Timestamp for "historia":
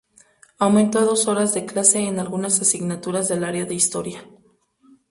3.75-4.25